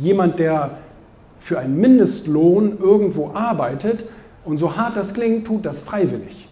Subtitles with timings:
[0.00, 0.78] Jemand, der
[1.40, 4.08] für einen Mindestlohn irgendwo arbeitet
[4.46, 6.48] und so hart das klingt, tut das freiwillig.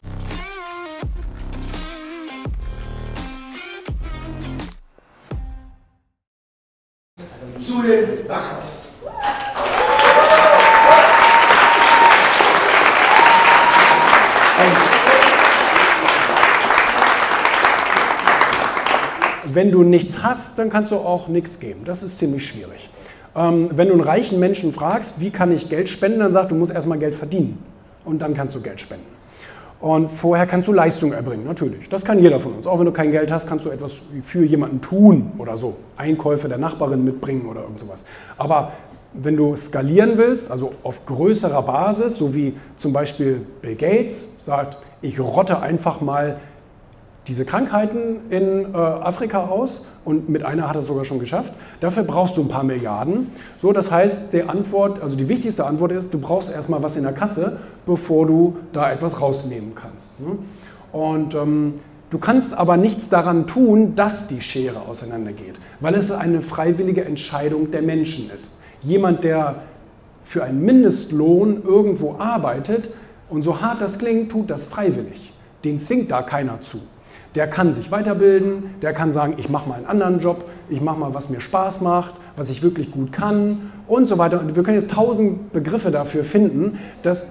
[7.58, 8.82] Julian Backhaus.
[19.50, 21.86] Wenn du nichts hast, dann kannst du auch nichts geben.
[21.86, 22.90] Das ist ziemlich schwierig.
[23.36, 26.54] Ähm, wenn du einen reichen Menschen fragst, wie kann ich Geld spenden, dann sagt, du
[26.54, 27.58] musst erstmal Geld verdienen
[28.04, 29.18] und dann kannst du Geld spenden.
[29.80, 31.88] Und vorher kannst du Leistung erbringen, natürlich.
[31.88, 32.66] Das kann jeder von uns.
[32.66, 33.92] Auch wenn du kein Geld hast, kannst du etwas
[34.24, 35.76] für jemanden tun oder so.
[35.96, 38.00] Einkäufe der Nachbarin mitbringen oder irgend sowas.
[38.36, 38.72] Aber
[39.12, 44.78] wenn du skalieren willst, also auf größerer Basis, so wie zum Beispiel Bill Gates sagt,
[45.00, 46.38] ich rotte einfach mal
[47.28, 51.52] diese Krankheiten in äh, Afrika aus und mit einer hat er es sogar schon geschafft.
[51.80, 53.28] Dafür brauchst du ein paar Milliarden.
[53.60, 57.02] So, das heißt, die Antwort, also die wichtigste Antwort ist, du brauchst erstmal was in
[57.02, 60.20] der Kasse, bevor du da etwas rausnehmen kannst.
[60.20, 60.38] Ne?
[60.90, 61.74] Und ähm,
[62.08, 67.70] du kannst aber nichts daran tun, dass die Schere auseinandergeht, weil es eine freiwillige Entscheidung
[67.70, 68.62] der Menschen ist.
[68.82, 69.56] Jemand, der
[70.24, 72.88] für einen Mindestlohn irgendwo arbeitet
[73.28, 75.34] und so hart das klingt, tut das freiwillig.
[75.64, 76.78] Den zwingt da keiner zu.
[77.34, 80.98] Der kann sich weiterbilden, der kann sagen, ich mache mal einen anderen Job, ich mache
[80.98, 84.40] mal, was mir Spaß macht, was ich wirklich gut kann und so weiter.
[84.40, 87.28] Und wir können jetzt tausend Begriffe dafür finden, dass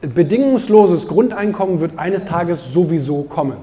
[0.00, 3.56] bedingungsloses Grundeinkommen wird eines Tages sowieso kommen.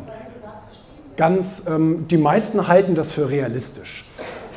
[1.17, 4.05] Ganz, ähm, die meisten halten das für realistisch.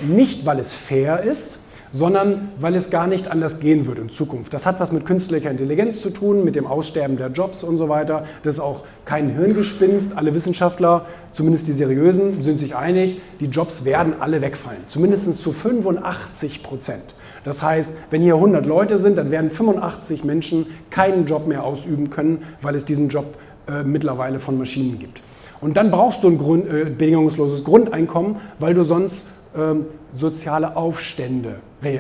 [0.00, 1.58] Nicht, weil es fair ist,
[1.92, 4.52] sondern weil es gar nicht anders gehen wird in Zukunft.
[4.54, 7.88] Das hat was mit künstlicher Intelligenz zu tun, mit dem Aussterben der Jobs und so
[7.88, 8.24] weiter.
[8.42, 10.16] Das ist auch kein Hirngespinst.
[10.16, 14.80] Alle Wissenschaftler, zumindest die seriösen, sind sich einig, die Jobs werden alle wegfallen.
[14.88, 17.14] Zumindest zu 85 Prozent.
[17.44, 22.10] Das heißt, wenn hier 100 Leute sind, dann werden 85 Menschen keinen Job mehr ausüben
[22.10, 23.26] können, weil es diesen Job
[23.66, 25.20] äh, mittlerweile von Maschinen gibt.
[25.60, 29.26] Und dann brauchst du ein Grund, äh, bedingungsloses Grundeinkommen, weil du sonst
[29.56, 31.98] ähm, soziale Aufstände äh,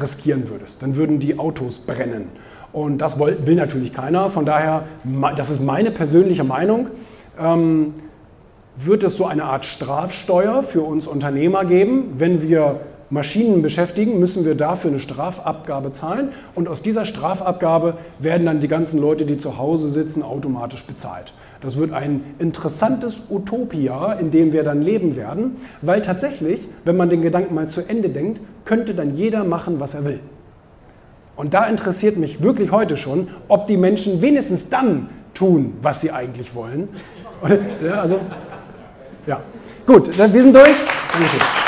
[0.00, 0.82] riskieren würdest.
[0.82, 2.26] Dann würden die Autos brennen.
[2.72, 4.30] Und das will natürlich keiner.
[4.30, 4.84] Von daher,
[5.36, 6.88] das ist meine persönliche Meinung,
[7.38, 7.94] ähm,
[8.76, 12.14] wird es so eine Art Strafsteuer für uns Unternehmer geben.
[12.18, 12.80] Wenn wir
[13.10, 16.30] Maschinen beschäftigen, müssen wir dafür eine Strafabgabe zahlen.
[16.54, 21.32] Und aus dieser Strafabgabe werden dann die ganzen Leute, die zu Hause sitzen, automatisch bezahlt.
[21.60, 27.10] Das wird ein interessantes Utopia, in dem wir dann leben werden, weil tatsächlich, wenn man
[27.10, 30.20] den Gedanken mal zu Ende denkt, könnte dann jeder machen, was er will.
[31.34, 36.10] Und da interessiert mich wirklich heute schon, ob die Menschen wenigstens dann tun, was sie
[36.10, 36.88] eigentlich wollen.
[37.96, 38.18] Also,
[39.24, 39.40] ja.
[39.86, 40.74] Gut, wir sind durch.
[41.12, 41.67] Dankeschön.